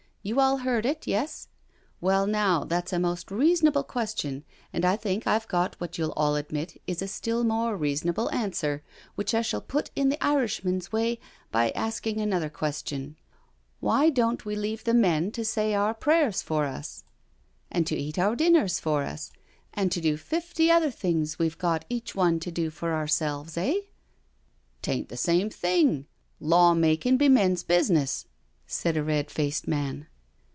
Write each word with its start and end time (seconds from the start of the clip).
You 0.23 0.39
all 0.39 0.57
heard 0.57 0.85
it— 0.85 1.07
yes? 1.07 1.47
Well, 1.99 2.27
now 2.27 2.63
that's 2.63 2.93
a 2.93 2.99
most 2.99 3.31
reasonable 3.31 3.83
question, 3.83 4.43
and 4.71 4.85
I 4.85 4.95
think 4.95 5.25
I've 5.25 5.47
got 5.47 5.73
what 5.81 5.97
you'll 5.97 6.11
all 6.11 6.35
admit 6.35 6.79
is 6.85 7.01
a 7.01 7.07
still 7.07 7.43
more 7.43 7.75
reasonable 7.75 8.29
answer, 8.29 8.83
which 9.15 9.33
I 9.33 9.41
shall 9.41 9.61
put 9.61 9.89
in 9.95 10.09
the 10.09 10.23
Irishman's 10.23 10.91
way 10.91 11.19
by 11.51 11.71
asking 11.71 12.21
another 12.21 12.51
question. 12.51 13.15
Why 13.79 14.11
don't 14.11 14.45
we 14.45 14.55
leave 14.55 14.83
the 14.83 14.93
men 14.93 15.31
to 15.31 15.43
say 15.43 15.73
our 15.73 15.95
prayers 15.95 16.43
for 16.43 16.65
us 16.65 17.03
and 17.71 17.89
ON 17.91 17.97
A 17.97 17.97
TROLLY'CART 18.11 18.39
141 18.39 18.39
to 18.39 18.47
eat 18.47 18.53
our 18.53 18.61
dinners 18.61 18.79
for 18.79 19.01
us 19.01 19.31
and 19.73 19.91
to 19.91 19.99
do 20.01 20.17
fifty 20.17 20.69
other 20.69 20.91
things 20.91 21.39
we've 21.39 21.57
got 21.57 21.83
each 21.89 22.13
one 22.13 22.39
to 22.41 22.51
do 22.51 22.69
for 22.69 22.93
ourselves— 22.93 23.57
eh?" 23.57 23.73
'* 24.43 24.81
Tain't 24.83 25.09
the 25.09 25.17
same 25.17 25.49
thing— 25.49 26.05
law 26.39 26.75
making 26.75 27.17
be 27.17 27.27
men's 27.27 27.63
busi 27.63 27.89
ness/' 27.89 28.25
said 28.67 28.95
a 28.95 29.03
red 29.03 29.31
faced 29.31 29.67
man. 29.67 30.05